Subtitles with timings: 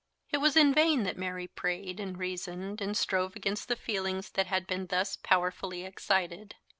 [0.31, 4.47] It was in vain that Mary prayed and reasoned and strove against the feelings that
[4.47, 6.55] had been thus powerfully excited.